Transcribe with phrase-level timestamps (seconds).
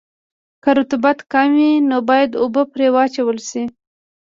[0.63, 3.63] که رطوبت کم وي نو باید اوبه پرې واچول شي